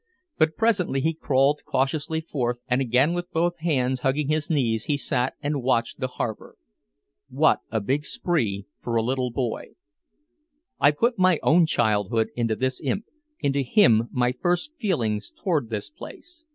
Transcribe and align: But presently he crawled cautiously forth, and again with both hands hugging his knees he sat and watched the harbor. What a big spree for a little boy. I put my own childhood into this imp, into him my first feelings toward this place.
But 0.39 0.57
presently 0.57 0.99
he 1.01 1.13
crawled 1.13 1.61
cautiously 1.63 2.21
forth, 2.21 2.63
and 2.67 2.81
again 2.81 3.13
with 3.13 3.31
both 3.31 3.59
hands 3.59 3.99
hugging 3.99 4.29
his 4.29 4.49
knees 4.49 4.85
he 4.85 4.97
sat 4.97 5.35
and 5.43 5.61
watched 5.61 5.99
the 5.99 6.07
harbor. 6.07 6.55
What 7.29 7.59
a 7.69 7.79
big 7.81 8.05
spree 8.05 8.65
for 8.79 8.95
a 8.95 9.03
little 9.03 9.29
boy. 9.29 9.73
I 10.79 10.89
put 10.89 11.19
my 11.19 11.39
own 11.43 11.67
childhood 11.67 12.29
into 12.35 12.55
this 12.55 12.81
imp, 12.83 13.05
into 13.41 13.59
him 13.61 14.09
my 14.11 14.31
first 14.31 14.71
feelings 14.79 15.31
toward 15.39 15.69
this 15.69 15.91
place. 15.91 16.45